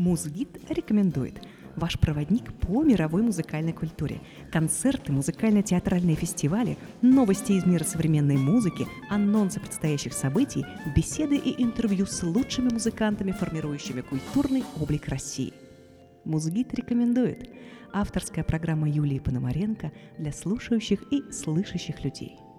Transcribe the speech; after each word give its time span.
Музгид 0.00 0.58
рекомендует 0.70 1.34
ваш 1.76 2.00
проводник 2.00 2.54
по 2.54 2.82
мировой 2.82 3.20
музыкальной 3.20 3.74
культуре. 3.74 4.22
Концерты, 4.50 5.12
музыкально-театральные 5.12 6.16
фестивали, 6.16 6.78
новости 7.02 7.52
из 7.52 7.66
мира 7.66 7.84
современной 7.84 8.38
музыки, 8.38 8.86
анонсы 9.10 9.60
предстоящих 9.60 10.14
событий, 10.14 10.64
беседы 10.96 11.36
и 11.36 11.62
интервью 11.62 12.06
с 12.06 12.22
лучшими 12.22 12.70
музыкантами, 12.70 13.32
формирующими 13.32 14.00
культурный 14.00 14.64
облик 14.80 15.06
России. 15.08 15.52
Музгид 16.24 16.72
рекомендует. 16.72 17.50
Авторская 17.92 18.42
программа 18.42 18.88
Юлии 18.88 19.18
Пономаренко 19.18 19.92
для 20.16 20.32
слушающих 20.32 21.12
и 21.12 21.30
слышащих 21.30 22.02
людей– 22.02 22.38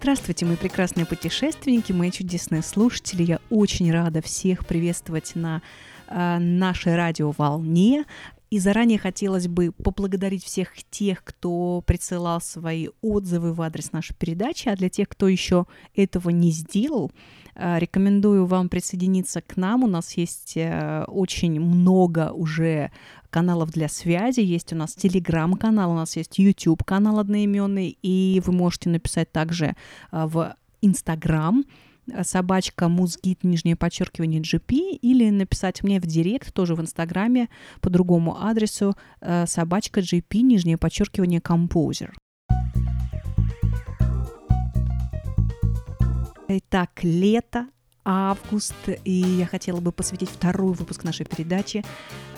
Здравствуйте, 0.00 0.46
мои 0.46 0.54
прекрасные 0.54 1.06
путешественники, 1.06 1.90
мои 1.90 2.12
чудесные 2.12 2.62
слушатели. 2.62 3.24
Я 3.24 3.40
очень 3.50 3.90
рада 3.90 4.22
всех 4.22 4.64
приветствовать 4.64 5.34
на 5.34 5.60
э, 6.06 6.38
нашей 6.38 6.94
радиоволне. 6.94 8.04
И 8.48 8.60
заранее 8.60 9.00
хотелось 9.00 9.48
бы 9.48 9.72
поблагодарить 9.72 10.44
всех 10.44 10.70
тех, 10.88 11.24
кто 11.24 11.82
присылал 11.84 12.40
свои 12.40 12.88
отзывы 13.02 13.52
в 13.52 13.60
адрес 13.60 13.90
нашей 13.90 14.14
передачи, 14.14 14.68
а 14.68 14.76
для 14.76 14.88
тех, 14.88 15.08
кто 15.08 15.26
еще 15.26 15.66
этого 15.96 16.30
не 16.30 16.52
сделал, 16.52 17.10
рекомендую 17.58 18.46
вам 18.46 18.68
присоединиться 18.68 19.40
к 19.40 19.56
нам. 19.56 19.84
У 19.84 19.86
нас 19.86 20.16
есть 20.16 20.56
э, 20.56 21.04
очень 21.08 21.60
много 21.60 22.30
уже 22.32 22.90
каналов 23.30 23.70
для 23.70 23.88
связи, 23.88 24.40
есть 24.40 24.72
у 24.72 24.76
нас 24.76 24.94
телеграм-канал, 24.94 25.90
у 25.90 25.94
нас 25.94 26.16
есть 26.16 26.38
YouTube-канал 26.38 27.18
одноименный, 27.18 27.98
и 28.02 28.40
вы 28.44 28.52
можете 28.52 28.88
написать 28.88 29.30
также 29.32 29.76
а, 30.10 30.26
в 30.26 30.56
Инстаграм 30.80 31.64
собачка 32.22 32.88
музгит, 32.88 33.44
нижнее 33.44 33.76
подчеркивание 33.76 34.40
GP, 34.40 34.98
или 35.02 35.30
написать 35.30 35.82
мне 35.82 36.00
в 36.00 36.06
директ, 36.06 36.54
тоже 36.54 36.74
в 36.74 36.80
Инстаграме, 36.80 37.48
по 37.80 37.90
другому 37.90 38.42
адресу 38.42 38.96
а, 39.20 39.46
собачка 39.46 40.00
GP, 40.00 40.40
нижнее 40.40 40.78
подчеркивание 40.78 41.40
композер. 41.40 42.14
Итак, 46.50 47.00
лето, 47.02 47.66
август, 48.06 48.74
и 49.04 49.12
я 49.12 49.44
хотела 49.44 49.80
бы 49.80 49.92
посвятить 49.92 50.30
второй 50.30 50.72
выпуск 50.72 51.04
нашей 51.04 51.26
передачи 51.26 51.84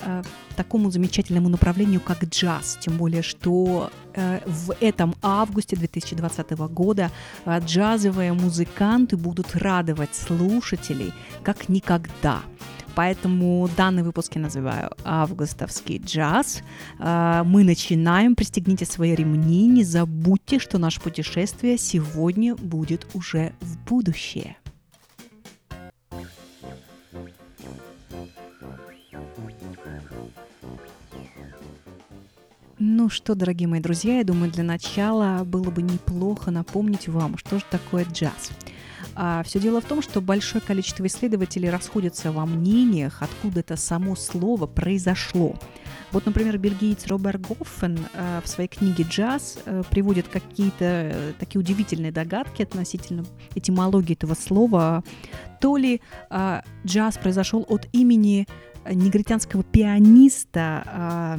э, 0.03 0.25
такому 0.57 0.91
замечательному 0.91 1.49
направлению, 1.49 2.01
как 2.01 2.25
джаз. 2.25 2.77
Тем 2.81 2.97
более, 2.97 3.23
что 3.23 3.93
э, 4.15 4.41
в 4.47 4.75
этом 4.81 5.15
августе 5.23 5.77
2020 5.77 6.51
года 6.73 7.13
э, 7.45 7.61
джазовые 7.61 8.33
музыканты 8.33 9.17
будут 9.17 9.55
радовать 9.55 10.17
слушателей 10.17 11.15
как 11.45 11.69
никогда. 11.69 12.43
Поэтому 12.95 13.69
данный 13.77 14.03
выпуск 14.03 14.35
я 14.35 14.43
называю 14.43 14.91
«Августовский 15.05 15.99
джаз». 15.99 16.63
Э, 16.99 17.43
мы 17.45 17.65
начинаем. 17.65 18.35
Пристегните 18.35 18.85
свои 18.85 19.15
ремни. 19.15 19.67
Не 19.69 19.85
забудьте, 19.85 20.59
что 20.59 20.79
наше 20.79 21.01
путешествие 21.01 21.79
сегодня 21.79 22.55
будет 22.57 23.07
уже 23.15 23.53
в 23.61 23.79
будущее. 23.89 24.57
Ну 32.83 33.11
что, 33.11 33.35
дорогие 33.35 33.69
мои 33.69 33.81
друзья, 33.81 34.17
я 34.19 34.25
думаю, 34.25 34.51
для 34.51 34.65
начала 34.65 35.45
было 35.45 35.71
бы 35.71 35.83
неплохо 35.83 36.51
напомнить 36.51 37.09
вам, 37.09 37.37
что 37.37 37.59
же 37.59 37.65
такое 37.71 38.07
джаз. 38.11 38.53
А, 39.23 39.43
все 39.43 39.61
дело 39.61 39.83
в 39.83 39.85
том, 39.85 40.01
что 40.01 40.23
большое 40.23 40.63
количество 40.63 41.07
исследователей 41.07 41.69
расходятся 41.69 42.33
во 42.33 42.47
мнениях, 42.47 43.21
откуда 43.21 43.61
это 43.61 43.77
само 43.77 44.17
слово 44.17 44.67
произошло. 44.67 45.57
Вот, 46.11 46.25
например, 46.25 46.57
бельгиец 46.57 47.07
Роберт 47.07 47.43
Гоффен 47.43 47.99
э, 48.15 48.41
в 48.43 48.49
своей 48.49 48.71
книге 48.71 49.05
«Джаз» 49.07 49.59
э, 49.67 49.83
приводит 49.91 50.27
какие-то 50.27 50.85
э, 50.85 51.33
такие 51.39 51.61
удивительные 51.61 52.13
догадки 52.13 52.63
относительно 52.63 53.27
этимологии 53.55 54.15
этого 54.15 54.33
слова. 54.33 55.05
То 55.61 55.77
ли 55.77 56.01
э, 56.31 56.63
джаз 56.87 57.19
произошел 57.19 57.67
от 57.69 57.89
имени 57.93 58.49
негритянского 58.89 59.63
пианиста, 59.63 61.37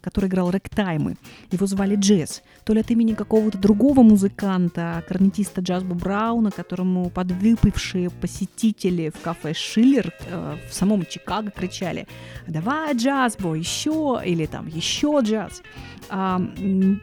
который 0.00 0.28
играл 0.28 0.50
рэктаймы. 0.50 1.16
Его 1.50 1.66
звали 1.66 1.96
Джесс. 1.96 2.42
То 2.64 2.72
ли 2.72 2.80
от 2.80 2.90
имени 2.90 3.14
какого-то 3.14 3.58
другого 3.58 4.02
музыканта, 4.02 5.02
корнетиста 5.08 5.60
Джазбу 5.60 5.94
Брауна, 5.94 6.50
которому 6.50 7.10
подвыпившие 7.10 8.10
посетители 8.10 9.12
в 9.14 9.20
кафе 9.20 9.54
Шиллер 9.54 10.12
э, 10.26 10.56
в 10.68 10.74
самом 10.74 11.04
Чикаго 11.06 11.50
кричали 11.50 12.06
«Давай 12.46 12.94
Джазбу, 12.94 13.54
еще!» 13.54 14.20
или 14.24 14.46
там 14.46 14.66
«Еще 14.66 15.20
джаз!» 15.22 15.62
А, 16.08 16.40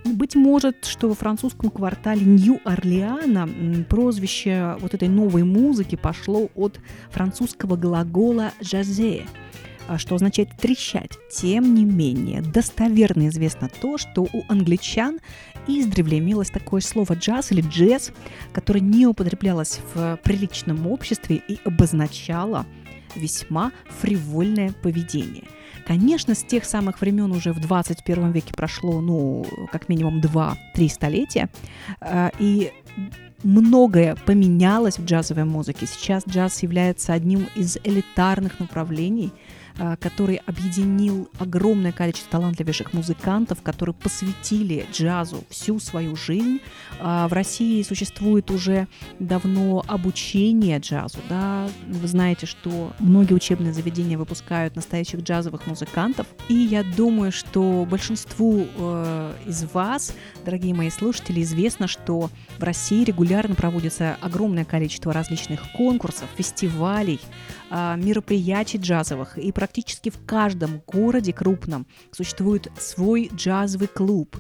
быть 0.06 0.36
может, 0.36 0.86
что 0.86 1.10
во 1.10 1.16
французском 1.16 1.70
квартале 1.70 2.26
Нью-Орлеана 2.26 3.86
прозвище 3.90 4.78
вот 4.80 4.94
этой 4.94 5.10
новой 5.10 5.44
музыки 5.44 5.96
пошло 5.96 6.50
от 6.56 6.80
французского 7.12 7.76
глагола 7.76 8.52
«жазе», 8.62 9.26
а, 9.26 9.43
что 9.98 10.16
означает 10.16 10.50
трещать. 10.58 11.12
Тем 11.32 11.76
не 11.76 11.86
менее, 11.86 12.42
достоверно 12.42 13.28
известно 13.28 13.70
то, 13.70 13.98
что 13.98 14.24
у 14.24 14.44
англичан 14.48 15.20
издревле 15.68 16.20
имелось 16.20 16.50
такое 16.50 16.82
слово 16.82 17.14
джаз 17.14 17.52
или 17.52 17.62
джаз, 17.62 18.12
которое 18.52 18.82
не 18.82 19.08
употреблялось 19.08 19.80
в 19.94 20.20
приличном 20.24 20.88
обществе 20.88 21.42
и 21.48 21.60
обозначало 21.66 22.66
весьма 23.16 23.72
фривольное 24.02 24.74
поведение. 24.82 25.44
Конечно, 25.86 26.34
с 26.34 26.44
тех 26.44 26.66
самых 26.66 27.02
времен 27.02 27.32
уже 27.32 27.52
в 27.52 27.60
21 27.60 28.32
веке 28.32 28.54
прошло, 28.54 29.02
ну, 29.02 29.46
как 29.72 29.90
минимум 29.90 30.22
2-3 30.22 30.56
столетия, 30.90 31.50
а, 32.00 32.32
и 32.40 32.72
многое 33.44 34.16
поменялось 34.26 34.98
в 34.98 35.06
джазовой 35.06 35.44
музыке. 35.44 35.86
Сейчас 35.86 36.26
джаз 36.26 36.64
является 36.64 37.14
одним 37.14 37.48
из 37.56 37.78
элитарных 37.84 38.60
направлений– 38.60 39.32
Э, 39.43 39.43
который 40.00 40.38
объединил 40.46 41.30
огромное 41.40 41.92
количество 41.92 42.32
талантливейших 42.32 42.94
музыкантов, 42.94 43.62
которые 43.62 43.94
посвятили 43.96 44.86
джазу 44.92 45.44
всю 45.50 45.80
свою 45.80 46.16
жизнь. 46.16 46.60
А, 47.00 47.28
в 47.28 47.34
России 47.34 47.82
существует 47.84 48.52
уже 48.52 48.88
давно 49.20 49.84
обучение 49.88 50.80
джазу. 50.80 51.20
Да? 51.30 51.68
Вы 51.88 52.08
знаете, 52.08 52.46
что 52.46 52.94
многие 53.00 53.34
учебные 53.34 53.74
заведения 53.74 54.18
выпускают 54.18 54.76
настоящих 54.76 55.22
джазовых 55.22 55.68
музыкантов. 55.68 56.28
И 56.50 56.54
я 56.54 56.84
думаю, 56.84 57.32
что 57.32 57.88
большинству 57.90 58.68
э, 58.76 59.34
из 59.46 59.64
вас, 59.74 60.14
дорогие 60.46 60.74
мои 60.74 60.90
слушатели, 60.90 61.42
известно, 61.42 61.88
что 61.88 62.30
в 62.58 62.64
России 62.64 63.04
регулярно 63.04 63.56
проводится 63.56 64.18
огромное 64.22 64.66
количество 64.66 65.14
различных 65.14 65.62
конкурсов, 65.74 66.28
фестивалей, 66.36 67.20
э, 67.63 67.63
мероприятий 67.74 68.78
джазовых. 68.78 69.38
И 69.38 69.52
практически 69.52 70.10
в 70.10 70.26
каждом 70.26 70.82
городе 70.86 71.34
крупном 71.34 71.88
существует 72.12 72.72
свой 72.78 73.30
джазовый 73.34 73.88
клуб. 73.88 74.38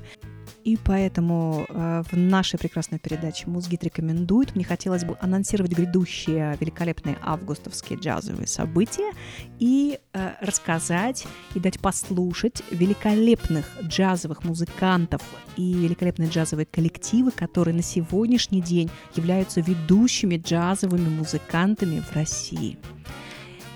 И 0.63 0.77
поэтому 0.77 1.65
э, 1.68 2.04
в 2.10 2.18
нашей 2.18 2.57
прекрасной 2.57 2.98
передаче 2.98 3.48
«Музгид 3.48 3.83
рекомендует» 3.83 4.56
мне 4.56 4.63
хотелось 4.63 5.04
бы 5.04 5.18
анонсировать 5.19 5.74
грядущие 5.74 6.56
великолепные 6.60 7.18
августовские 7.21 8.00
джазовые 8.00 8.48
события 8.48 9.12
и 9.60 10.00
э, 10.13 10.31
рассказать 10.39 11.27
и 11.54 11.60
дать 11.60 11.80
послушать 11.80 12.63
великолепных 12.71 13.65
джазовых 13.81 14.45
музыкантов 14.45 15.21
и 15.57 15.74
великолепные 15.74 16.30
джазовые 16.30 16.65
коллективы, 16.65 17.31
которые 17.31 17.75
на 17.75 17.83
сегодняшний 17.83 18.62
день 18.62 18.89
являются 19.15 19.60
ведущими 19.60 20.38
джазовыми 20.38 21.10
музыкантами 21.10 22.00
в 22.00 22.15
России. 22.15 22.77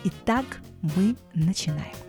Итак, 0.06 0.46
мы 0.82 1.18
начинаем. 1.34 2.07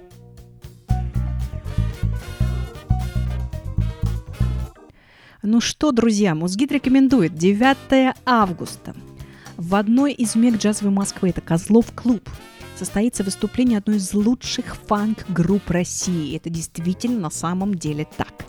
Ну 5.43 5.61
что, 5.61 5.93
друзья, 5.93 6.35
Музгид 6.35 6.73
рекомендует 6.73 7.37
9 7.37 8.17
августа. 8.27 8.97
В 9.57 9.77
одной 9.77 10.13
из 10.13 10.35
мег 10.35 10.57
джазовой 10.57 10.93
Москвы, 10.93 11.29
это 11.29 11.41
Козлов 11.41 11.93
клуб, 11.95 12.29
состоится 12.77 13.23
выступление 13.23 13.79
одной 13.79 13.99
из 13.99 14.13
лучших 14.15 14.75
фанк-групп 14.75 15.71
России. 15.71 16.37
Это 16.37 16.51
действительно 16.51 17.21
на 17.21 17.31
самом 17.31 17.77
деле 17.77 18.05
так. 18.17 18.47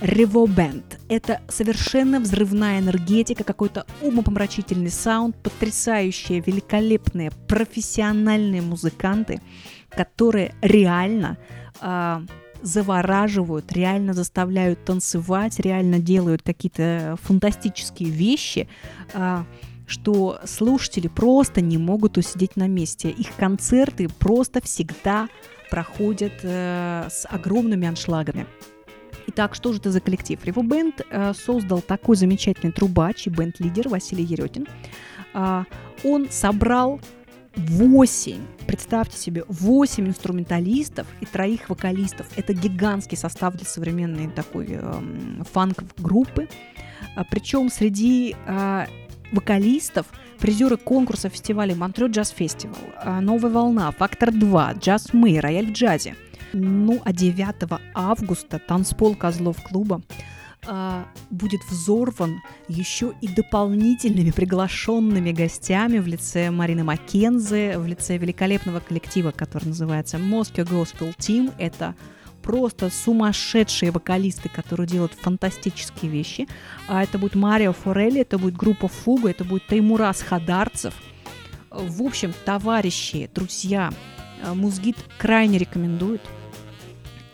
Band. 0.00 0.82
Это 1.10 1.42
совершенно 1.48 2.20
взрывная 2.20 2.80
энергетика, 2.80 3.44
какой-то 3.44 3.84
умопомрачительный 4.00 4.90
саунд, 4.90 5.36
потрясающие, 5.42 6.40
великолепные, 6.40 7.32
профессиональные 7.48 8.62
музыканты, 8.62 9.42
которые 9.90 10.54
реально 10.62 11.36
э, 11.82 12.20
завораживают, 12.62 13.72
реально 13.72 14.12
заставляют 14.12 14.84
танцевать, 14.84 15.58
реально 15.60 15.98
делают 15.98 16.42
какие-то 16.42 17.16
фантастические 17.22 18.10
вещи, 18.10 18.68
э, 19.12 19.44
что 19.86 20.38
слушатели 20.44 21.08
просто 21.08 21.60
не 21.60 21.78
могут 21.78 22.16
усидеть 22.16 22.56
на 22.56 22.68
месте. 22.68 23.10
Их 23.10 23.34
концерты 23.36 24.08
просто 24.08 24.62
всегда 24.62 25.28
проходят 25.70 26.32
э, 26.42 27.08
с 27.10 27.26
огромными 27.28 27.88
аншлагами. 27.88 28.46
Итак, 29.28 29.54
что 29.54 29.72
же 29.72 29.78
это 29.78 29.90
за 29.90 30.00
коллектив? 30.00 30.44
Рево 30.44 30.62
Бенд 30.62 31.02
э, 31.08 31.32
создал 31.34 31.80
такой 31.80 32.16
замечательный 32.16 32.72
трубач 32.72 33.26
и 33.26 33.30
бенд-лидер 33.30 33.88
Василий 33.88 34.24
Еретин. 34.24 34.66
Э, 35.34 35.64
он 36.02 36.28
собрал 36.30 37.00
8, 37.56 38.36
представьте 38.66 39.16
себе, 39.16 39.44
8 39.48 40.06
инструменталистов 40.06 41.06
и 41.20 41.26
троих 41.26 41.68
вокалистов. 41.68 42.26
Это 42.36 42.52
гигантский 42.52 43.16
состав 43.16 43.54
для 43.54 43.66
современной 43.66 44.28
такой 44.28 44.66
э, 44.70 45.00
фанк-группы. 45.52 46.48
А, 47.16 47.24
причем 47.24 47.70
среди 47.70 48.36
э, 48.46 48.86
вокалистов 49.32 50.06
призеры 50.38 50.76
конкурса 50.76 51.28
фестивалей 51.28 51.74
Монтрё 51.74 52.06
Джаз 52.06 52.30
Фестивал, 52.30 53.20
Новая 53.20 53.50
волна, 53.50 53.90
Фактор 53.90 54.32
2, 54.32 54.74
Джаз 54.74 55.12
Мы, 55.12 55.38
Рояль 55.40 55.66
в 55.66 55.72
джазе– 55.72 56.16
ну, 56.52 57.00
а 57.04 57.12
9 57.12 57.80
августа 57.94 58.58
танцпол 58.58 59.14
Козлов 59.14 59.62
клуба 59.62 60.02
э, 60.66 61.04
будет 61.30 61.60
взорван 61.68 62.40
еще 62.68 63.12
и 63.20 63.28
дополнительными 63.28 64.30
приглашенными 64.30 65.32
гостями 65.32 65.98
в 65.98 66.06
лице 66.06 66.50
Марины 66.50 66.84
Маккензи, 66.84 67.76
в 67.76 67.86
лице 67.86 68.16
великолепного 68.16 68.80
коллектива, 68.80 69.30
который 69.30 69.66
называется 69.66 70.16
Moscow 70.18 70.64
Gospel 70.64 71.16
Team. 71.16 71.52
Это 71.58 71.94
просто 72.42 72.90
сумасшедшие 72.90 73.90
вокалисты, 73.90 74.48
которые 74.48 74.86
делают 74.86 75.12
фантастические 75.12 76.10
вещи. 76.10 76.48
А 76.88 77.02
это 77.02 77.18
будет 77.18 77.34
Марио 77.34 77.72
Форелли, 77.72 78.20
это 78.20 78.38
будет 78.38 78.56
группа 78.56 78.88
Фуга, 78.88 79.30
это 79.30 79.44
будет 79.44 79.66
Таймурас 79.66 80.22
Хадарцев. 80.22 80.94
В 81.70 82.02
общем, 82.02 82.32
товарищи, 82.44 83.30
друзья, 83.34 83.92
э, 84.42 84.54
Музгид 84.54 84.96
крайне 85.18 85.58
рекомендует– 85.58 86.22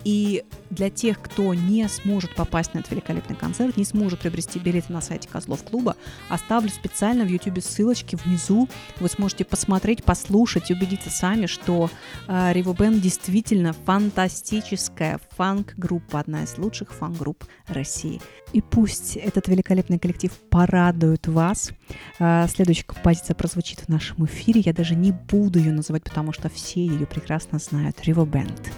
и 0.07 0.45
для 0.69 0.89
тех, 0.89 1.21
кто 1.21 1.53
не 1.53 1.85
сможет 1.89 2.33
попасть 2.33 2.73
на 2.73 2.79
этот 2.79 2.91
великолепный 2.93 3.35
концерт, 3.35 3.75
не 3.75 3.83
сможет 3.83 4.21
приобрести 4.21 4.57
билеты 4.57 4.93
на 4.93 5.01
сайте 5.01 5.27
Козлов 5.27 5.65
клуба, 5.65 5.97
оставлю 6.29 6.69
специально 6.69 7.25
в 7.25 7.27
YouTube 7.27 7.61
ссылочки 7.61 8.15
внизу. 8.15 8.69
Вы 9.01 9.09
сможете 9.09 9.43
посмотреть, 9.43 10.05
послушать 10.05 10.71
убедиться 10.71 11.09
сами, 11.09 11.45
что 11.45 11.89
э, 12.29 12.53
Риво 12.53 12.73
Бен 12.73 13.01
действительно 13.01 13.73
фантастическая 13.73 15.19
фанк-группа, 15.31 16.21
одна 16.21 16.43
из 16.43 16.57
лучших 16.57 16.93
фанк-групп 16.93 17.43
России. 17.67 18.21
И 18.53 18.61
пусть 18.61 19.17
этот 19.17 19.49
великолепный 19.49 19.99
коллектив 19.99 20.31
порадует 20.49 21.27
вас. 21.27 21.71
Э, 22.19 22.47
следующая 22.47 22.85
композиция 22.85 23.35
прозвучит 23.35 23.81
в 23.81 23.89
нашем 23.89 24.25
эфире. 24.25 24.61
Я 24.61 24.71
даже 24.71 24.95
не 24.95 25.11
буду 25.11 25.59
ее 25.59 25.73
называть, 25.73 26.05
потому 26.05 26.31
что 26.31 26.47
все 26.47 26.85
ее 26.85 27.05
прекрасно 27.05 27.59
знают. 27.59 28.01
Риво 28.05 28.23
Бенд. 28.23 28.71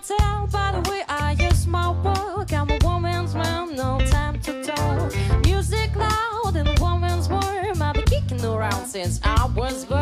Can't 0.00 0.18
tell 0.18 0.46
by 0.46 0.80
the 0.80 0.88
way 0.88 1.02
I 1.08 1.32
use 1.32 1.66
my 1.66 1.90
work. 1.90 2.52
I'm 2.52 2.70
a 2.70 2.78
woman's 2.82 3.34
man, 3.34 3.74
no 3.76 4.00
time 4.06 4.40
to 4.40 4.64
talk. 4.64 5.12
Music 5.44 5.94
loud 5.94 6.56
in 6.56 6.66
a 6.66 6.74
woman's 6.80 7.28
world. 7.28 7.82
I've 7.82 7.94
been 7.94 8.04
kicking 8.04 8.44
around 8.44 8.86
since 8.86 9.20
I 9.22 9.46
was 9.54 9.84
born, 9.84 9.99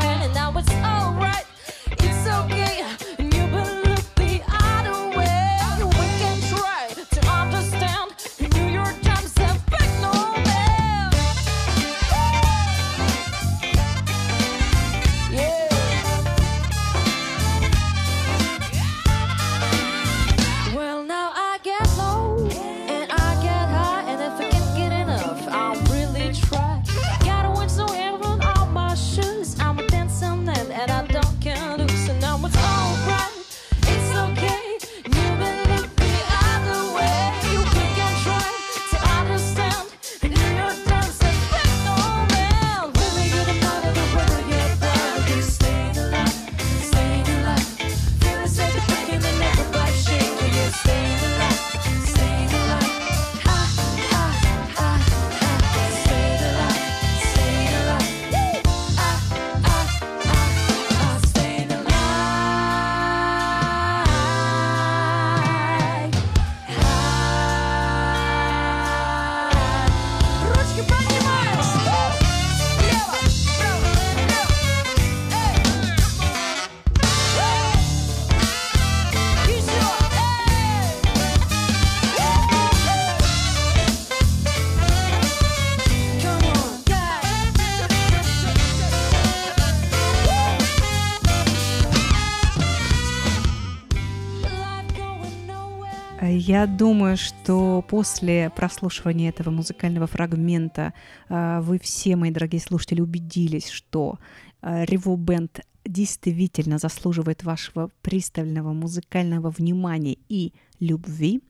Я 96.48 96.66
думаю, 96.66 97.18
что 97.18 97.84
после 97.86 98.48
прослушивания 98.48 99.28
этого 99.28 99.50
музыкального 99.50 100.06
фрагмента 100.06 100.94
э, 101.28 101.60
вы 101.60 101.78
все, 101.78 102.16
мои 102.16 102.30
дорогие 102.30 102.62
слушатели, 102.62 103.02
убедились, 103.02 103.68
что 103.68 104.18
Рево 104.62 105.14
Бенд 105.16 105.60
действительно 105.84 106.78
заслуживает 106.78 107.44
вашего 107.44 107.90
пристального 108.00 108.72
музыкального 108.72 109.50
внимания 109.50 110.16
и 110.30 110.54
любви. 110.80 111.42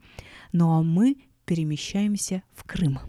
Ну 0.51 0.77
а 0.77 0.83
мы 0.83 1.15
перемещаемся 1.45 2.43
в 2.53 2.65
Крым. 2.65 2.99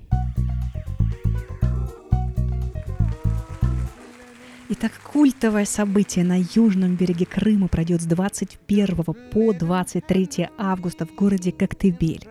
Итак, 4.73 4.93
культовое 5.03 5.65
событие 5.65 6.25
на 6.25 6.39
южном 6.55 6.95
береге 6.95 7.27
Крыма 7.27 7.67
пройдет 7.67 8.03
с 8.03 8.05
21 8.05 9.03
по 9.33 9.53
23 9.53 10.49
августа 10.59 11.07
в 11.07 11.15
городе 11.17 11.51
Коктебель. 11.51 12.29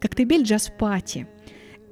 Коктебель 0.00 0.42
Джаз 0.42 0.72
Пати. 0.76 1.28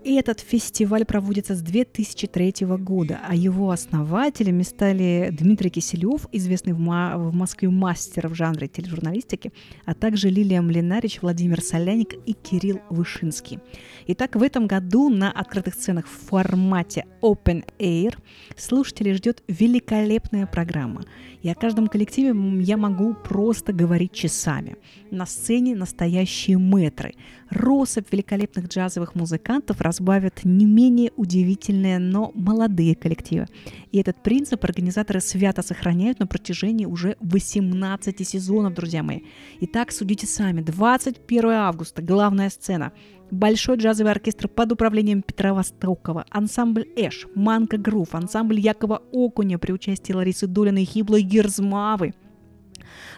Этот 0.07 0.41
фестиваль 0.41 1.07
проводится 1.07 1.55
с 1.55 1.63
2003 1.63 2.67
года, 2.79 3.21
а 3.27 3.35
его 3.35 3.71
основателями 3.71 4.63
стали 4.63 5.31
Дмитрий 5.33 5.71
Киселев, 5.71 6.27
известный 6.31 6.75
в, 6.75 6.79
Ма- 6.79 7.15
в 7.17 7.35
Москве 7.35 7.71
мастер 7.71 8.29
в 8.29 8.35
жанре 8.35 8.69
тележурналистики, 8.69 9.51
а 9.87 9.95
также 9.95 10.29
Лилия 10.29 10.61
Млинарич, 10.61 11.23
Владимир 11.23 11.63
Соляник 11.63 12.17
и 12.27 12.35
Кирилл 12.35 12.83
Вышинский. 12.91 13.61
Итак, 14.07 14.37
в 14.37 14.43
этом 14.43 14.67
году 14.67 15.09
на 15.09 15.33
открытых 15.33 15.73
сценах 15.73 16.07
в 16.07 16.29
формате 16.29 17.07
Open 17.23 17.65
Air 17.79 18.15
слушателей 18.59 19.15
ждет 19.15 19.43
великолепная 19.49 20.47
программа. 20.47 21.05
И 21.41 21.49
о 21.49 21.55
каждом 21.55 21.89
коллективе 21.89 22.35
я 22.63 22.77
могу 22.77 23.15
просто 23.15 23.73
говорить 23.73 24.13
часами. 24.13 24.77
На 25.11 25.25
сцене 25.25 25.75
настоящие 25.75 26.59
метры. 26.59 27.15
Россыпь 27.55 28.11
великолепных 28.11 28.67
джазовых 28.67 29.15
музыкантов 29.15 29.81
разбавят 29.81 30.45
не 30.45 30.67
менее 30.67 31.13
удивительные, 31.17 32.01
но 32.01 32.33
молодые 32.35 32.97
коллективы. 32.97 33.47
И 33.93 33.99
этот 33.99 34.23
принцип 34.23 34.65
организаторы 34.65 35.21
свято 35.21 35.63
сохраняют 35.63 36.19
на 36.19 36.27
протяжении 36.27 36.85
уже 36.85 37.17
18 37.21 38.29
сезонов, 38.29 38.75
друзья 38.75 39.05
мои. 39.05 39.21
Итак, 39.61 39.93
судите 39.93 40.27
сами. 40.27 40.63
21 40.63 41.51
августа, 41.51 42.03
главная 42.03 42.51
сцена. 42.51 42.93
Большой 43.31 43.77
джазовый 43.77 44.13
оркестр 44.13 44.49
под 44.49 44.73
управлением 44.73 45.23
Петра 45.23 45.55
Востокова, 45.55 46.27
ансамбль 46.31 46.87
Эш, 46.97 47.27
Манка 47.35 47.79
Грув, 47.79 48.15
ансамбль 48.15 48.61
Якова 48.61 49.03
Окуня 49.13 49.59
при 49.59 49.73
участии 49.73 50.13
Ларисы 50.13 50.47
Долиной 50.47 50.83
и 50.83 50.87
Хиблой 50.87 51.23
Герзмавы, 51.23 52.15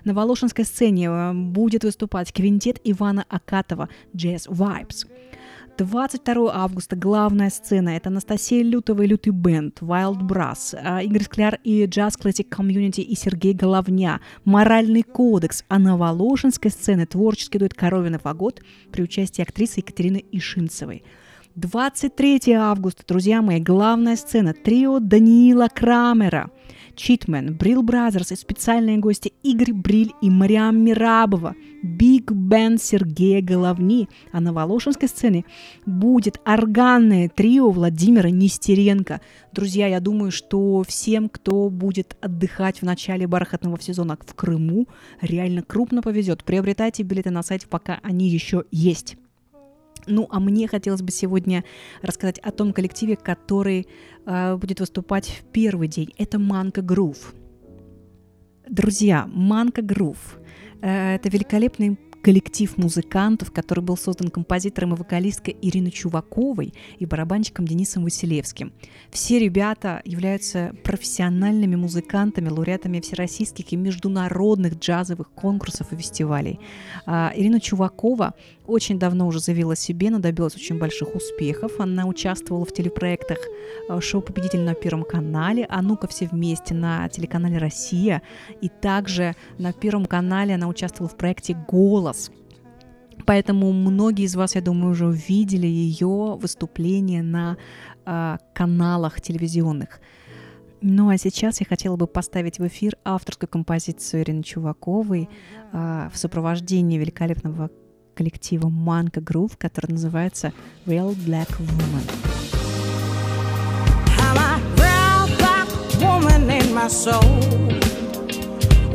на 0.04 0.14
Волошинской 0.14 0.64
сцене 0.64 1.06
э, 1.08 1.32
будет 1.32 1.84
выступать 1.84 2.32
квинтет 2.32 2.80
Ивана 2.84 3.24
Акатова 3.28 3.88
«Jazz 4.14 4.48
Vibes». 4.48 5.06
22 5.78 6.54
августа 6.54 6.96
главная 6.96 7.50
сцена– 7.50 7.90
это 7.96 8.08
Анастасия 8.08 8.62
Лютова 8.62 9.02
и 9.02 9.06
Лютый 9.06 9.30
Бенд, 9.30 9.80
Wild 9.80 10.20
Brass, 10.22 10.74
э, 10.74 11.04
Игорь 11.04 11.24
Скляр 11.24 11.58
и 11.64 11.84
Jazz 11.84 12.18
Classic 12.18 12.48
Community 12.48 13.02
и 13.02 13.14
Сергей 13.14 13.52
Головня, 13.52 14.20
Моральный 14.44 15.02
кодекс, 15.02 15.64
а 15.68 15.78
на 15.78 15.96
Волошинской 15.96 16.70
сцене 16.70 17.04
творческий 17.06 17.58
дуэт 17.58 17.74
Коровин 17.74 18.14
и 18.14 18.18
Фагот 18.18 18.62
при 18.90 19.02
участии 19.02 19.42
актрисы 19.42 19.80
Екатерины 19.80 20.24
Ишинцевой– 20.32 21.02
23 21.56 22.52
августа, 22.52 23.02
друзья 23.08 23.40
мои, 23.40 23.60
главная 23.60 24.16
сцена. 24.16 24.52
Трио 24.52 24.98
Даниила 25.00 25.68
Крамера, 25.74 26.50
Читмен, 26.96 27.54
Brill 27.54 27.82
Brothers 27.82 28.32
и 28.32 28.36
специальные 28.36 28.98
гости 28.98 29.32
Игорь 29.42 29.72
Бриль 29.72 30.12
и 30.22 30.30
Мариам 30.30 30.82
Мирабова, 30.82 31.54
биг-бэнд 31.82 32.78
Сергея 32.78 33.42
Головни. 33.42 34.08
А 34.32 34.40
на 34.40 34.52
Волошинской 34.52 35.08
сцене 35.08 35.44
будет 35.84 36.40
органное 36.44 37.28
трио 37.28 37.70
Владимира 37.70 38.30
Нестеренко. 38.30 39.20
Друзья, 39.52 39.86
я 39.86 40.00
думаю, 40.00 40.32
что 40.32 40.82
всем, 40.82 41.28
кто 41.28 41.68
будет 41.70 42.16
отдыхать 42.20 42.80
в 42.80 42.84
начале 42.84 43.26
бархатного 43.26 43.80
сезона 43.80 44.18
в 44.26 44.34
Крыму, 44.34 44.88
реально 45.20 45.62
крупно 45.62 46.02
повезет. 46.02 46.42
Приобретайте 46.42 47.02
билеты 47.02 47.30
на 47.30 47.42
сайте, 47.42 47.66
пока 47.68 48.00
они 48.02 48.28
еще 48.28 48.64
есть. 48.70 49.16
Ну, 50.06 50.26
а 50.30 50.40
мне 50.40 50.68
хотелось 50.68 51.02
бы 51.02 51.10
сегодня 51.10 51.64
рассказать 52.02 52.38
о 52.38 52.52
том 52.52 52.72
коллективе, 52.72 53.16
который 53.16 53.88
э, 54.24 54.56
будет 54.56 54.80
выступать 54.80 55.28
в 55.28 55.44
первый 55.52 55.88
день. 55.88 56.12
Это 56.18 56.38
Манка 56.38 56.82
Грув. 56.82 57.34
Друзья, 58.68 59.28
Манка 59.32 59.82
Грув 59.82 60.38
э, 60.82 61.14
это 61.14 61.28
великолепный 61.28 61.98
коллектив 62.26 62.76
музыкантов, 62.76 63.52
который 63.52 63.84
был 63.84 63.96
создан 63.96 64.30
композитором 64.30 64.94
и 64.94 64.96
вокалисткой 64.96 65.56
Ириной 65.62 65.92
Чуваковой 65.92 66.74
и 66.98 67.06
барабанщиком 67.06 67.68
Денисом 67.68 68.02
Василевским. 68.02 68.72
Все 69.12 69.38
ребята 69.38 70.02
являются 70.04 70.74
профессиональными 70.82 71.76
музыкантами, 71.76 72.48
лауреатами 72.48 72.98
всероссийских 72.98 73.72
и 73.72 73.76
международных 73.76 74.74
джазовых 74.76 75.30
конкурсов 75.30 75.92
и 75.92 75.96
фестивалей. 75.96 76.58
А, 77.06 77.32
Ирина 77.36 77.60
Чувакова 77.60 78.34
очень 78.66 78.98
давно 78.98 79.26
уже 79.26 79.40
заявила 79.40 79.76
себе, 79.76 80.10
но 80.10 80.18
добилась 80.18 80.56
очень 80.56 80.78
больших 80.78 81.14
успехов. 81.14 81.72
Она 81.78 82.06
участвовала 82.06 82.64
в 82.64 82.72
телепроектах 82.72 83.38
а, 83.88 84.00
шоу 84.00 84.20
«Победитель» 84.20 84.60
на 84.60 84.74
Первом 84.74 85.04
канале, 85.04 85.66
а 85.68 85.82
ну-ка 85.82 86.06
все 86.06 86.26
вместе 86.26 86.74
на 86.74 87.08
телеканале 87.08 87.58
«Россия». 87.58 88.22
И 88.60 88.68
также 88.68 89.34
на 89.58 89.72
Первом 89.72 90.06
канале 90.06 90.54
она 90.54 90.68
участвовала 90.68 91.08
в 91.08 91.16
проекте 91.16 91.54
«Голос», 91.68 92.30
Поэтому 93.24 93.72
многие 93.72 94.24
из 94.24 94.36
вас, 94.36 94.54
я 94.54 94.60
думаю, 94.60 94.92
уже 94.92 95.06
увидели 95.06 95.66
ее 95.66 96.36
выступление 96.40 97.22
на 97.22 97.56
э, 98.04 98.36
каналах 98.54 99.20
телевизионных. 99.20 100.00
Ну 100.80 101.08
а 101.08 101.18
сейчас 101.18 101.60
я 101.60 101.66
хотела 101.66 101.96
бы 101.96 102.06
поставить 102.06 102.58
в 102.58 102.66
эфир 102.66 102.96
авторскую 103.04 103.48
композицию 103.48 104.22
Ирины 104.22 104.42
Чуваковой 104.42 105.28
э, 105.72 106.08
в 106.12 106.16
сопровождении 106.16 106.98
великолепного 106.98 107.70
коллектива 108.16 108.68
Манка 108.68 109.20
Groove, 109.20 109.52
который 109.58 109.92
называется 109.92 110.52
Real 110.86 111.14
Black 111.26 111.50
Woman. 111.58 112.04
I'm 114.18 114.38
a 114.38 114.58
real 114.76 115.36
black 115.38 115.68
woman 116.00 116.50
in 116.50 116.74
my 116.74 116.88
soul. 116.88 117.22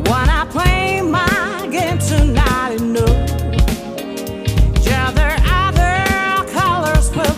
When 0.09 0.29
I 0.29 0.45
play 0.49 1.01
my 1.01 1.67
game 1.71 1.99
tonight, 1.99 2.81
enough. 2.81 3.31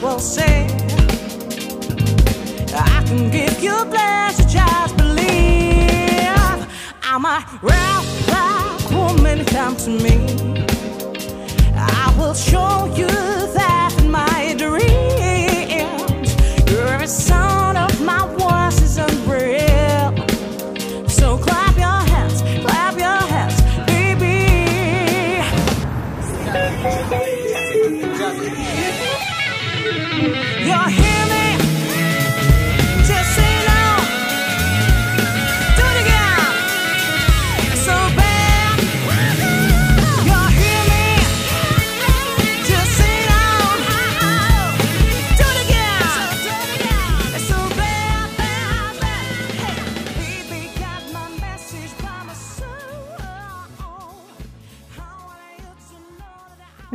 will 0.04 0.20
say 0.20 0.68
I 2.75 3.04
can 3.08 3.32
give 3.32 3.63
you 3.63 3.74
pleasure, 3.86 4.44
just 4.50 4.98
believe 4.98 6.68
I'm 7.02 7.24
a 7.25 7.40
real 7.62 8.02
black 8.25 8.92
woman, 8.92 9.46
come 9.46 9.78
to 9.78 9.90
me 9.90 10.73
will 12.17 12.34
show 12.34 12.86
you 12.96 13.33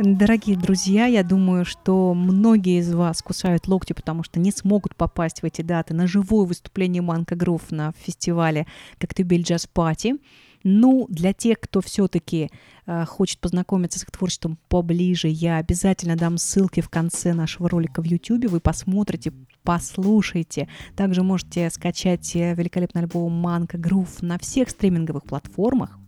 Дорогие 0.01 0.55
друзья, 0.55 1.07
я 1.07 1.23
думаю, 1.23 1.65
что 1.65 2.13
многие 2.13 2.79
из 2.79 2.93
вас 2.93 3.21
кусают 3.21 3.67
локти, 3.67 3.91
потому 3.91 4.23
что 4.23 4.39
не 4.39 4.49
смогут 4.49 4.95
попасть 4.95 5.41
в 5.41 5.43
эти 5.43 5.61
даты 5.61 5.93
на 5.93 6.07
живое 6.07 6.45
выступление 6.45 7.01
Манка 7.01 7.35
Грув 7.35 7.69
на 7.69 7.91
фестивале 7.97 8.65
Коктебель 8.97 9.41
Джаз 9.41 9.67
Пати. 9.67 10.15
Ну, 10.63 11.05
для 11.09 11.33
тех, 11.33 11.59
кто 11.59 11.81
все-таки 11.81 12.49
э, 12.85 13.05
хочет 13.07 13.39
познакомиться 13.39 13.99
с 13.99 14.03
их 14.03 14.11
творчеством 14.11 14.57
поближе, 14.69 15.27
я 15.27 15.57
обязательно 15.57 16.15
дам 16.15 16.37
ссылки 16.37 16.79
в 16.79 16.87
конце 16.87 17.33
нашего 17.33 17.67
ролика 17.67 18.01
в 18.01 18.05
YouTube. 18.05 18.45
Вы 18.45 18.61
посмотрите, 18.61 19.33
послушайте. 19.63 20.69
Также 20.95 21.23
можете 21.23 21.69
скачать 21.69 22.37
э, 22.37 22.55
великолепный 22.55 23.01
альбом 23.01 23.33
Манка 23.33 23.77
Грув 23.77 24.21
на 24.21 24.39
всех 24.39 24.69
стриминговых 24.69 25.25
платформах. 25.25 25.99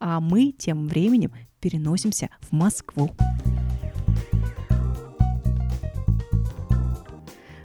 А 0.00 0.20
мы 0.20 0.52
тем 0.52 0.86
временем 0.86 1.32
переносимся 1.60 2.28
в 2.40 2.54
Москву. 2.54 3.10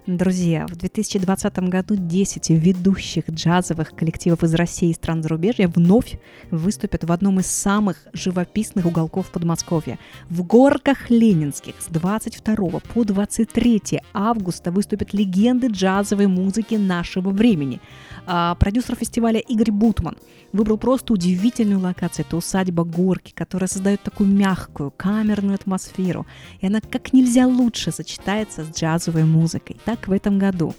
Друзья, 0.05 0.67
в 0.67 0.75
2020 0.75 1.60
году 1.69 1.95
10 1.95 2.50
ведущих 2.50 3.29
джазовых 3.29 3.91
коллективов 3.91 4.43
из 4.43 4.53
России 4.53 4.89
и 4.89 4.93
стран 4.93 5.24
зарубежья 5.24 5.69
вновь 5.69 6.19
выступят 6.51 7.05
в 7.05 7.12
одном 7.13 7.39
из 7.39 7.45
самых 7.45 8.05
живописных 8.12 8.86
уголков 8.86 9.31
Подмосковья. 9.31 9.98
В 10.29 10.43
Горках 10.43 11.10
Ленинских 11.10 11.75
с 11.79 11.86
22 11.86 12.81
по 12.81 13.05
23 13.05 14.01
августа 14.13 14.72
выступят 14.74 15.13
легенды 15.13 15.67
джазовой 15.67 16.27
музыки 16.27 16.75
нашего 16.75 17.29
времени. 17.29 17.79
А, 18.25 18.55
продюсер 18.55 18.95
фестиваля 18.95 19.39
Игорь 19.39 19.72
Бутман 19.72 20.17
выбрал 20.51 20.77
просто 20.77 21.13
удивительную 21.13 21.79
локацию. 21.79 22.25
Это 22.27 22.36
усадьба 22.36 22.83
Горки, 22.83 23.31
которая 23.33 23.69
создает 23.69 24.01
такую 24.01 24.29
мягкую, 24.29 24.91
камерную 24.91 25.55
атмосферу. 25.55 26.25
И 26.60 26.67
она 26.67 26.81
как 26.81 27.13
нельзя 27.13 27.48
лучше 27.48 27.93
сочетается 27.93 28.65
с 28.65 28.77
джазовой 28.77 29.24
музыкой 29.24 29.77
так 29.95 30.07
в 30.07 30.12
этом 30.12 30.39
году. 30.39 30.73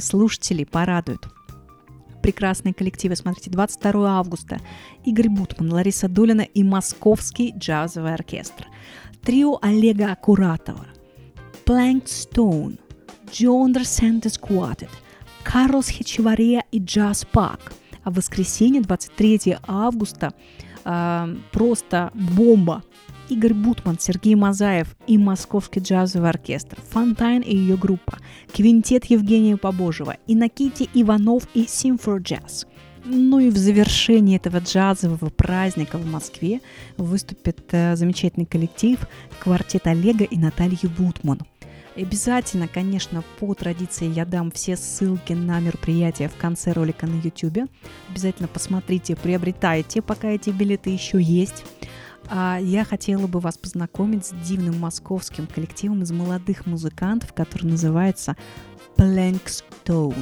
Слушатели 0.00 0.64
порадуют. 0.64 1.28
Прекрасные 2.22 2.74
коллективы. 2.74 3.16
Смотрите, 3.16 3.50
22 3.50 4.18
августа. 4.18 4.58
Игорь 5.04 5.28
Бутман, 5.28 5.72
Лариса 5.72 6.08
Долина 6.08 6.42
и 6.42 6.62
Московский 6.62 7.54
джазовый 7.56 8.14
оркестр. 8.14 8.66
Трио 9.22 9.58
Олега 9.62 10.12
Акуратова. 10.12 10.86
Plank 11.64 12.04
Stone. 12.04 12.78
Джон 13.32 13.74
Сентес 13.84 14.38
Quartet. 14.38 14.90
Карлос 15.44 15.88
Хечевария 15.88 16.64
и 16.72 16.80
Джаз 16.80 17.24
Пак. 17.24 17.72
А 18.02 18.10
в 18.10 18.14
воскресенье, 18.14 18.82
23 18.82 19.58
августа, 19.66 20.34
э, 20.84 21.36
просто 21.52 22.10
бомба. 22.14 22.82
Игорь 23.32 23.54
Бутман, 23.54 23.98
Сергей 23.98 24.34
Мазаев 24.34 24.94
и 25.06 25.16
Московский 25.16 25.80
джазовый 25.80 26.28
оркестр, 26.28 26.76
Фонтайн 26.90 27.40
и 27.40 27.56
ее 27.56 27.78
группа, 27.78 28.18
квинтет 28.52 29.06
Евгения 29.06 29.56
Побожева, 29.56 30.18
Иннокити 30.26 30.88
Иванов 30.92 31.48
и 31.54 31.66
Симфор 31.66 32.20
Джаз. 32.20 32.66
Ну 33.06 33.38
и 33.38 33.48
в 33.48 33.56
завершении 33.56 34.36
этого 34.36 34.58
джазового 34.58 35.30
праздника 35.30 35.96
в 35.96 36.06
Москве 36.06 36.60
выступит 36.98 37.60
э, 37.72 37.96
замечательный 37.96 38.44
коллектив 38.44 38.98
квартет 39.40 39.86
Олега 39.86 40.24
и 40.24 40.36
Натальи 40.36 40.86
Бутман. 40.98 41.40
Обязательно, 41.96 42.68
конечно, 42.68 43.24
по 43.40 43.54
традиции 43.54 44.06
я 44.06 44.26
дам 44.26 44.50
все 44.50 44.76
ссылки 44.76 45.32
на 45.32 45.58
мероприятия 45.60 46.28
в 46.28 46.36
конце 46.36 46.72
ролика 46.72 47.06
на 47.06 47.20
YouTube. 47.20 47.70
Обязательно 48.10 48.48
посмотрите, 48.48 49.16
приобретайте, 49.16 50.02
пока 50.02 50.28
эти 50.28 50.50
билеты 50.50 50.90
еще 50.90 51.20
есть. 51.20 51.64
А 52.28 52.58
я 52.60 52.84
хотела 52.84 53.26
бы 53.26 53.40
вас 53.40 53.58
познакомить 53.58 54.26
с 54.26 54.32
дивным 54.46 54.78
московским 54.78 55.46
коллективом 55.46 56.02
из 56.02 56.12
молодых 56.12 56.66
музыкантов, 56.66 57.32
который 57.32 57.66
называется 57.66 58.36
Plankstone. 58.96 60.16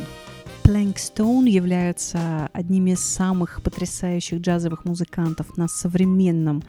Plankstone 0.62 1.48
являются 1.48 2.48
одними 2.52 2.92
из 2.92 3.00
самых 3.00 3.60
потрясающих 3.62 4.40
джазовых 4.40 4.84
музыкантов 4.84 5.56
на 5.56 5.66
современном 5.66 6.62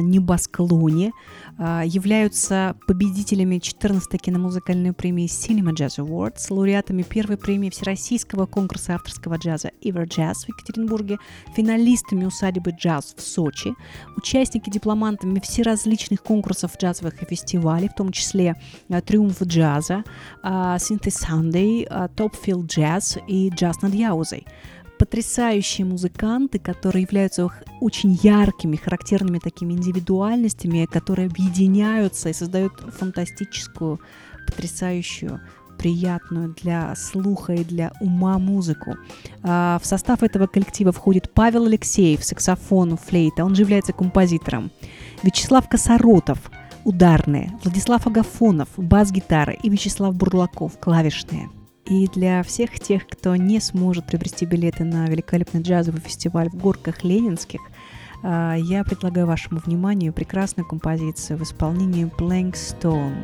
небосклоне, 0.00 1.12
э, 1.58 1.82
являются 1.84 2.76
победителями 2.86 3.56
14-й 3.56 4.18
киномузыкальной 4.18 4.92
премии 4.92 5.26
Cinema 5.26 5.72
Jazz 5.74 5.98
Awards, 5.98 6.46
лауреатами 6.50 7.02
первой 7.02 7.36
премии 7.36 7.70
Всероссийского 7.70 8.46
конкурса 8.46 8.94
авторского 8.94 9.36
джаза 9.36 9.70
Ever 9.82 10.06
Jazz 10.06 10.44
в 10.44 10.48
Екатеринбурге, 10.48 11.18
финалистами 11.54 12.24
усадьбы 12.24 12.70
джаз 12.70 13.14
в 13.16 13.20
Сочи, 13.20 13.74
участники 14.16 14.70
дипломантами 14.70 15.40
всеразличных 15.40 16.22
конкурсов 16.22 16.76
джазовых 16.78 17.22
и 17.22 17.26
фестивалей, 17.26 17.88
в 17.88 17.94
том 17.94 18.12
числе 18.12 18.54
э, 18.88 19.00
Триумф 19.00 19.42
джаза, 19.42 20.04
э, 20.42 20.78
э, 21.84 22.08
Top 22.16 22.34
Field 22.44 22.66
Jazz 22.66 23.20
и 23.26 23.50
Джаз 23.50 23.82
над 23.82 23.94
Яузой 23.94 24.46
потрясающие 24.98 25.86
музыканты, 25.86 26.58
которые 26.58 27.02
являются 27.02 27.48
очень 27.80 28.18
яркими, 28.22 28.76
характерными 28.76 29.38
такими 29.38 29.72
индивидуальностями, 29.72 30.86
которые 30.86 31.26
объединяются 31.26 32.28
и 32.28 32.32
создают 32.32 32.72
фантастическую, 32.98 34.00
потрясающую 34.46 35.40
приятную 35.78 36.54
для 36.60 36.94
слуха 36.96 37.54
и 37.54 37.64
для 37.64 37.92
ума 38.00 38.38
музыку. 38.38 38.96
А, 39.44 39.78
в 39.80 39.86
состав 39.86 40.24
этого 40.24 40.48
коллектива 40.48 40.90
входит 40.90 41.32
Павел 41.32 41.66
Алексеев, 41.66 42.24
саксофон, 42.24 42.96
флейта, 42.96 43.44
он 43.44 43.54
же 43.54 43.62
является 43.62 43.92
композитором, 43.92 44.72
Вячеслав 45.22 45.68
Косоротов, 45.68 46.50
ударные, 46.84 47.52
Владислав 47.62 48.06
Агафонов, 48.06 48.68
бас-гитара. 48.76 49.52
И 49.52 49.68
Вячеслав 49.68 50.14
Бурлаков, 50.14 50.78
клавишные– 50.80 51.48
и 51.88 52.06
для 52.06 52.42
всех 52.42 52.78
тех, 52.78 53.06
кто 53.06 53.34
не 53.36 53.60
сможет 53.60 54.06
приобрести 54.06 54.44
билеты 54.44 54.84
на 54.84 55.06
великолепный 55.06 55.62
джазовый 55.62 56.00
фестиваль 56.00 56.50
в 56.50 56.54
Горках 56.54 57.02
Ленинских, 57.02 57.60
а, 58.22 58.56
я 58.56 58.84
предлагаю 58.84 59.26
вашему 59.26 59.60
вниманию 59.64 60.12
прекрасную 60.12 60.66
композицию 60.66 61.38
в 61.38 61.42
исполнении 61.42 62.04
Blank 62.04 62.52
Stone. 62.52 63.14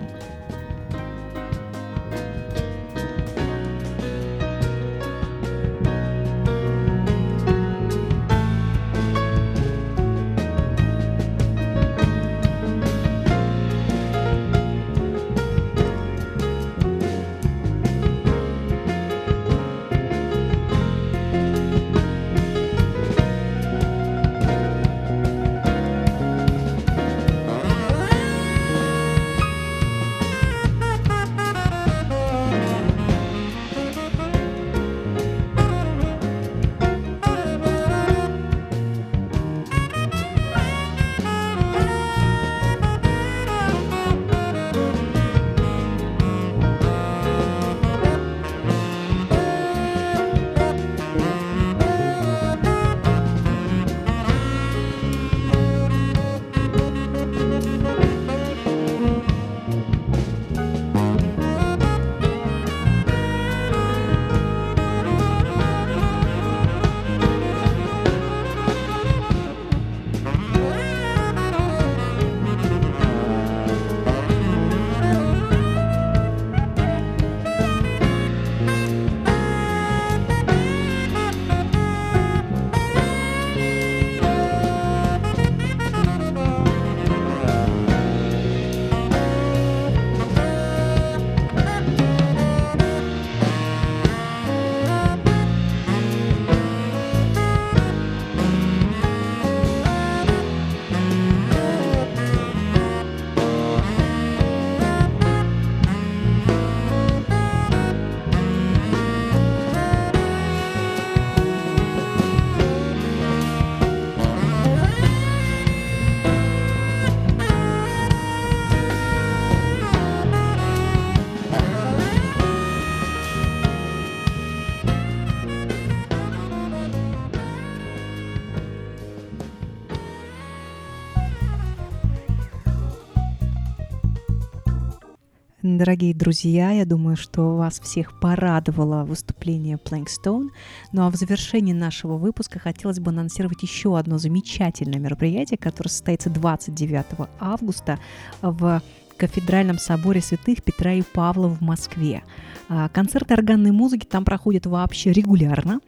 Дорогие 135.77 136.15
друзья, 136.15 136.71
я 136.71 136.85
думаю, 136.85 137.17
что 137.17 137.57
вас 137.57 137.81
всех 137.81 138.21
порадовало 138.21 139.05
выступление 139.05 139.77
Plankstone. 139.77 140.51
Ну 140.93 141.03
а 141.03 141.11
в 141.11 141.17
завершении 141.17 141.73
нашего 141.73 142.17
выпуска 142.17 142.61
хотелось 142.61 143.01
бы 143.01 143.11
анонсировать 143.11 143.61
еще 143.65 143.99
одно 143.99 144.19
замечательное 144.19 145.01
мероприятие, 145.01 145.59
которое 145.59 145.91
состоится 145.91 146.31
29 146.31 147.29
августа 147.41 147.99
в 148.41 148.83
кафедральном 149.17 149.79
соборе 149.79 150.21
святых 150.21 150.63
Петра 150.63 150.93
и 150.93 151.03
Павла 151.03 151.49
в 151.49 151.61
Москве. 151.61 152.23
А, 152.69 152.89
концерты 152.89 153.35
органной 153.35 153.73
музыки 153.73 154.07
там 154.07 154.25
проходят 154.25 154.67
вообще 154.67 155.11
регулярно, 155.11 155.81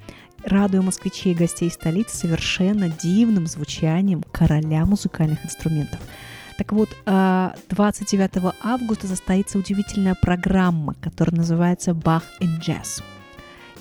радуя 0.45 0.83
москвичей 0.83 1.33
и 1.33 1.37
гостей 1.37 1.71
столицы 1.71 2.17
совершенно 2.17 2.89
дивным 2.89 3.47
звучанием 3.47 4.25
короля 4.33 4.85
музыкальных 4.85 5.45
инструментов– 5.45 6.01
так 6.57 6.73
вот, 6.73 6.89
29 7.05 8.31
а, 8.37 8.55
августа 8.63 9.07
состоится 9.07 9.59
удивительная 9.59 10.15
программа, 10.15 10.95
которая 10.95 11.37
называется 11.37 11.95
«Бах 11.95 12.23
in 12.41 12.61
Jazz». 12.61 13.03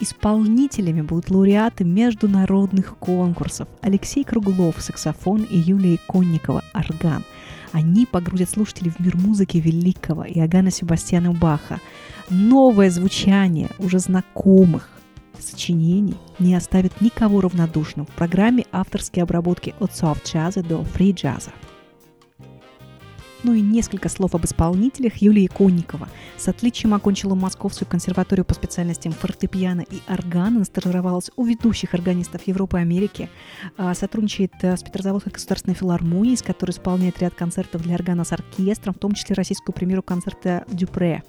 Исполнителями 0.02 1.02
будут 1.02 1.32
лауреаты 1.32 1.86
международных 1.86 2.98
конкурсов 2.98 3.70
Алексей 3.82 4.26
Круглов, 4.26 4.82
саксофон 4.82 5.44
и 5.44 5.58
Юлия 5.58 5.98
Конникова, 6.08 6.64
орган. 6.74 7.24
Они 7.72 8.06
погрузят 8.06 8.50
слушателей 8.50 8.92
в 8.92 9.00
мир 9.00 9.16
музыки 9.16 9.58
великого 9.58 10.26
Иоганна 10.26 10.70
Себастьяна 10.70 11.32
Баха. 11.32 11.80
Новое 12.30 12.90
звучание 12.90 13.70
уже 13.80 14.00
знакомых 14.00 14.90
сочинений 15.40 16.16
не 16.40 16.56
оставит 16.56 17.00
никого 17.00 17.42
равнодушным 17.42 18.06
в 18.06 18.12
программе 18.12 18.66
авторские 18.72 19.24
обработки 19.24 19.76
от 19.80 19.96
софт-джаза 19.96 20.62
до 20.62 20.84
фри-джаза. 20.84 21.52
Ну 23.46 23.54
и 23.54 23.62
несколько 23.62 24.10
слов 24.10 24.34
об 24.34 24.44
исполнителях. 24.44 25.18
Юлия 25.18 25.48
Конникова 25.48 26.10
с 26.36 26.48
отличием 26.48 26.96
окончила 26.96 27.36
Московскую 27.36 27.88
консерваторию 27.88 28.44
по 28.44 28.56
специальностям 28.56 29.12
фортепиано 29.12 29.82
и 29.82 30.02
органа, 30.08 30.64
стажировалась 30.64 31.30
у 31.36 31.46
ведущих 31.46 31.94
органистов 31.94 32.42
Европы 32.48 32.80
и 32.80 32.82
Америки, 32.82 33.30
а, 33.78 33.94
сотрудничает 33.94 34.52
э, 34.64 34.76
с 34.76 34.82
Петрозаводской 34.82 35.32
государственной 35.32 35.76
филармонией, 35.76 36.38
с 36.38 36.42
которой 36.42 36.72
исполняет 36.72 37.20
ряд 37.20 37.36
концертов 37.36 37.84
для 37.84 37.94
органа 37.94 38.24
с 38.24 38.32
оркестром, 38.32 38.96
в 38.96 38.98
том 38.98 39.14
числе 39.14 39.36
российскую 39.36 39.76
премьеру 39.76 40.02
концерта 40.02 40.66
Дюпре. 40.68 41.22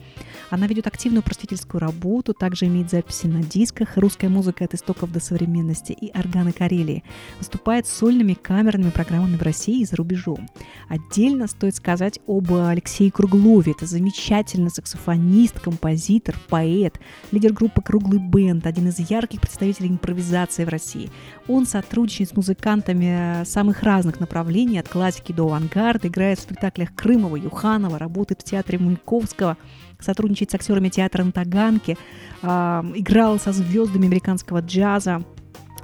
Она 0.49 0.67
ведет 0.67 0.87
активную 0.87 1.23
просветительскую 1.23 1.83
работу, 1.83 2.33
также 2.33 2.65
имеет 2.65 2.91
записи 2.91 3.27
на 3.27 3.43
дисках 3.43 3.99
«Русская 3.99 4.31
музыка 4.31 4.65
от 4.65 4.73
истоков 4.73 5.13
до 5.13 5.21
современности» 5.21 5.93
и 5.93 6.17
«Органы 6.19 6.53
Карелии». 6.53 7.05
Выступает 7.39 7.87
сольными 7.87 8.33
камерными 8.33 8.91
программами 8.91 9.37
в 9.37 9.43
России 9.43 9.83
и 9.83 9.85
за 9.85 9.97
рубежом. 9.97 10.49
Отдельно 10.89 11.47
стоит 11.47 11.77
сказать, 11.77 12.06
сказать 12.07 12.21
об 12.27 12.53
Алексее 12.53 13.11
Круглове. 13.11 13.73
Это 13.73 13.87
замечательный 13.87 14.71
саксофонист, 14.71 15.59
композитор, 15.61 16.37
поэт, 16.49 17.01
лидер 17.33 17.53
группы 17.53 17.83
«Круглый 17.83 18.21
бенд», 18.21 18.67
один 18.67 18.89
из 18.89 18.99
ярких 18.99 19.41
представителей 19.41 19.89
импровизации 19.89 20.65
в 20.65 20.69
России. 20.69 21.11
Он 21.49 21.67
сотрудничает 21.67 22.31
с 22.31 22.37
музыкантами 22.37 23.45
самых 23.45 23.83
разных 23.83 24.21
направлений, 24.21 24.79
от 24.79 24.89
классики 24.89 25.33
до 25.33 25.47
авангарда, 25.47 26.09
играет 26.09 26.39
в 26.39 26.43
спектаклях 26.43 26.95
Крымова, 26.95 27.37
Юханова, 27.37 27.99
работает 27.99 28.43
в 28.43 28.45
театре 28.45 28.79
Маяковского, 28.79 29.57
сотрудничает 29.99 30.51
с 30.53 30.55
актерами 30.55 30.91
театра 30.91 31.25
на 31.25 31.33
Таганке, 31.33 31.97
э, 32.43 32.47
играл 32.95 33.41
со 33.41 33.53
звездами 33.53 34.07
американского 34.07 34.61
джаза, 34.61 35.25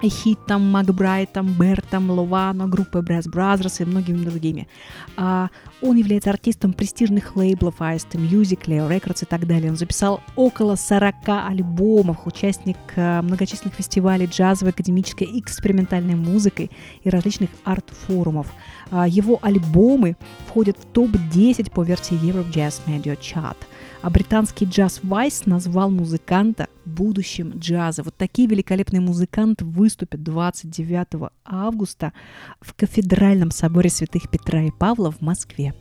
Хитом, 0.09 0.71
Макбрайтом, 0.71 1.53
Бертом, 1.53 2.11
Ловано, 2.11 2.67
группой 2.67 3.03
Brass 3.03 3.31
Brothers 3.31 3.83
и 3.83 3.85
многими 3.85 4.25
другими. 4.25 4.69
А, 5.17 5.49
он 5.81 5.97
является 5.97 6.31
артистом 6.31 6.73
престижных 6.73 7.37
лейблов 7.37 7.81
AST 7.81 8.13
Music, 8.13 8.67
Leo 8.67 8.89
Records 8.89 9.23
и 9.23 9.27
так 9.27 9.47
далее. 9.47 9.71
Он 9.71 9.77
записал 9.77 10.21
около 10.37 10.77
40 10.77 11.15
альбомов, 11.49 12.27
участник 12.27 12.77
а, 12.97 13.23
многочисленных 13.23 13.75
фестивалей 13.75 14.27
джазовой, 14.27 14.73
академической 14.73 15.25
и 15.25 15.41
экспериментальной 15.41 16.15
музыкой 16.15 16.71
и 17.03 17.11
различных 17.11 17.51
арт-форумов. 17.65 18.47
А, 18.91 19.07
его 19.07 19.39
альбомы 19.43 20.17
входят 20.47 20.77
в 20.79 20.87
топ-10 20.87 21.71
по 21.71 21.83
версии 21.83 22.15
Europe 22.15 22.53
Jazz 22.53 22.81
Media 22.87 23.19
Chart– 23.19 23.57
а 24.03 24.11
британский 24.11 24.65
джаз 24.65 25.01
Вайс 25.05 25.47
назвал 25.47 25.91
музыканта 25.91 26.69
будущим 26.85 27.53
джаза. 27.57 28.03
Вот 28.03 28.17
такие 28.17 28.49
великолепные 28.49 29.01
музыканты 29.01 29.65
выступят 29.65 30.23
29 30.23 31.31
августа 31.45 32.13
в 32.61 32.75
кафедральном 32.75 33.53
соборе 33.53 33.89
святых 33.89 34.29
Петра 34.29 34.63
и 34.63 34.71
Павла 34.71 35.13
в 35.13 35.21
Москве. 35.21 35.75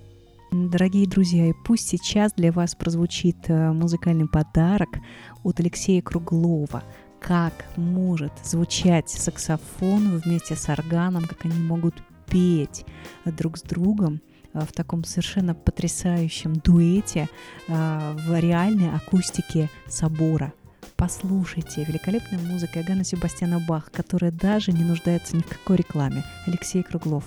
Дорогие 0.52 1.08
друзья, 1.08 1.48
и 1.48 1.54
пусть 1.66 1.88
сейчас 1.88 2.34
для 2.34 2.52
вас 2.52 2.76
прозвучит 2.76 3.38
э, 3.48 3.72
музыкальный 3.72 4.28
подарок 4.28 4.90
от 5.44 5.60
Алексея 5.60 6.02
Круглова. 6.02 6.84
Как 7.20 7.66
может 7.78 8.34
звучать 8.44 9.10
саксофон 9.10 10.20
вместе 10.20 10.56
с 10.56 10.70
органом, 10.70 11.24
как 11.24 11.46
они 11.46 11.60
могут 11.60 11.96
петь 12.28 12.86
друг 13.26 13.58
с 13.58 13.62
другом 13.62 14.22
в 14.54 14.72
таком 14.74 15.04
совершенно 15.04 15.54
потрясающем 15.54 16.56
дуэте 16.56 17.30
э, 17.68 18.16
в 18.28 18.40
реальной 18.40 18.94
акустике 18.94 19.70
собора. 19.88 20.54
Послушайте, 20.96 21.84
великолепная 21.84 22.40
музыка 22.40 22.80
Иоганна 22.80 23.04
Себастьяна 23.04 23.60
Бах, 23.60 23.92
которая 23.92 24.32
даже 24.32 24.72
не 24.72 24.84
нуждается 24.84 25.36
ни 25.36 25.42
в 25.42 25.48
какой 25.48 25.78
рекламе. 25.78 26.24
Алексей 26.46 26.84
Круглов. 26.84 27.24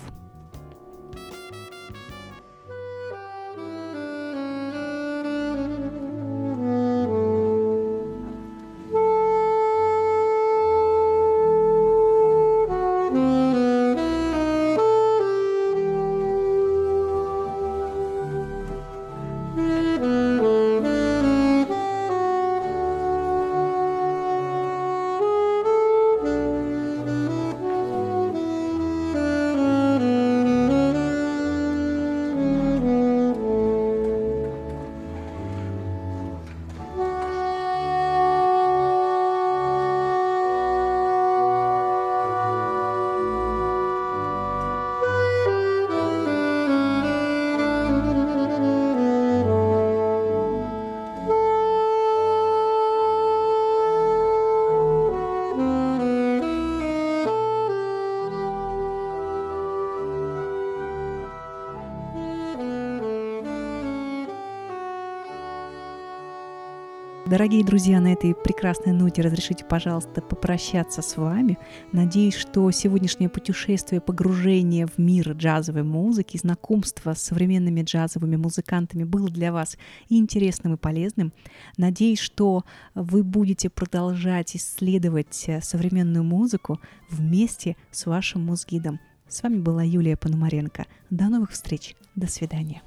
Дорогие 67.35 67.65
друзья, 67.65 67.99
на 67.99 68.13
этой 68.13 68.33
прекрасной 68.33 68.93
ноте 68.93 69.21
разрешите, 69.21 69.65
пожалуйста, 69.65 70.21
попрощаться 70.21 71.01
с 71.01 71.17
вами. 71.17 71.57
Надеюсь, 71.91 72.35
что 72.35 72.71
сегодняшнее 72.71 73.27
путешествие, 73.27 73.99
погружение 73.99 74.87
в 74.87 74.97
мир 74.97 75.33
джазовой 75.33 75.83
музыки, 75.83 76.37
знакомство 76.37 77.13
с 77.13 77.21
современными 77.21 77.81
джазовыми 77.81 78.37
музыкантами 78.37 79.03
было 79.03 79.27
для 79.27 79.51
вас 79.51 79.77
интересным, 80.07 80.75
и 80.75 80.77
полезным. 80.77 81.33
Надеюсь, 81.75 82.19
что 82.19 82.63
вы 82.93 83.21
будете 83.21 83.69
продолжать 83.69 84.55
исследовать 84.55 85.43
э, 85.47 85.59
современную 85.59 86.23
музыку 86.23 86.79
вместе 87.09 87.75
с 87.91 88.05
вашим 88.05 88.45
музгидом. 88.45 89.01
С 89.27 89.43
вами 89.43 89.57
была 89.57 89.83
Юлия 89.83 90.15
Пономаренко. 90.15 90.85
До 91.09 91.25
новых 91.25 91.51
встреч. 91.51 91.97
До 92.15 92.27
свидания. 92.27 92.81